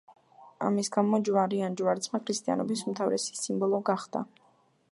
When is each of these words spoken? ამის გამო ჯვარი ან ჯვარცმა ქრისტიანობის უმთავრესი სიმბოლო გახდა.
ამის 0.69 0.87
გამო 0.95 1.19
ჯვარი 1.27 1.59
ან 1.67 1.77
ჯვარცმა 1.81 2.21
ქრისტიანობის 2.29 2.83
უმთავრესი 2.89 3.39
სიმბოლო 3.43 3.83
გახდა. 3.91 4.25